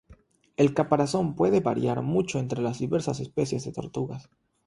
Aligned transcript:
El 0.57 0.73
caparazón 0.73 1.35
puede 1.35 1.59
variar 1.59 2.01
mucho 2.01 2.39
entre 2.39 2.63
las 2.63 2.79
diversas 2.79 3.19
especies 3.19 3.65
de 3.65 3.71
tortugas. 3.71 4.31